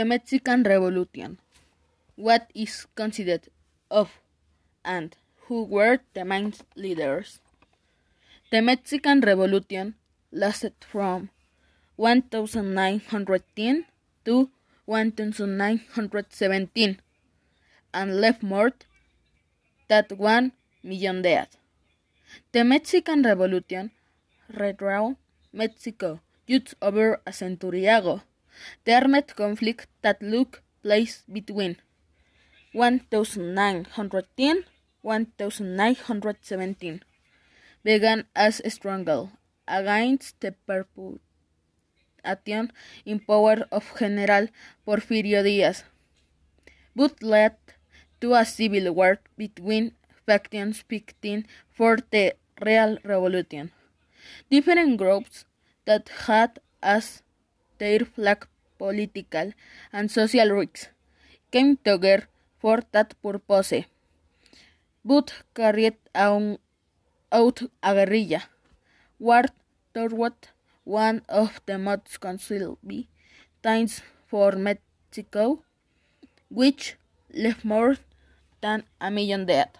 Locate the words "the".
0.00-0.06, 6.14-6.24, 8.50-8.62, 22.52-22.64, 28.84-28.94, 40.40-40.52, 52.10-52.34, 71.66-71.76